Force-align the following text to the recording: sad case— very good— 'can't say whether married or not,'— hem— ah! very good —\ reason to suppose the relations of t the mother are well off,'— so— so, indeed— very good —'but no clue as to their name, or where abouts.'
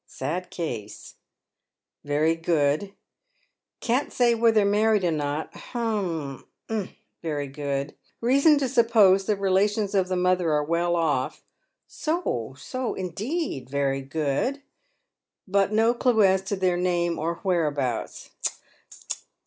sad 0.07 0.49
case— 0.49 1.13
very 2.03 2.33
good— 2.35 2.95
'can't 3.81 4.11
say 4.11 4.33
whether 4.33 4.65
married 4.65 5.03
or 5.05 5.11
not,'— 5.11 5.55
hem— 5.73 6.43
ah! 6.71 6.87
very 7.21 7.45
good 7.45 7.93
—\ 8.13 8.19
reason 8.19 8.57
to 8.57 8.67
suppose 8.67 9.27
the 9.27 9.35
relations 9.35 9.93
of 9.93 10.07
t 10.07 10.09
the 10.09 10.15
mother 10.15 10.51
are 10.53 10.63
well 10.63 10.95
off,'— 10.95 11.43
so— 11.87 12.55
so, 12.57 12.95
indeed— 12.95 13.69
very 13.69 14.01
good 14.01 14.63
—'but 15.47 15.71
no 15.71 15.93
clue 15.93 16.23
as 16.23 16.41
to 16.41 16.55
their 16.55 16.77
name, 16.77 17.19
or 17.19 17.35
where 17.43 17.67
abouts.' 17.67 18.31